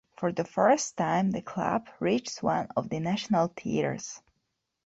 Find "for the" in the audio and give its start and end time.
0.17-0.45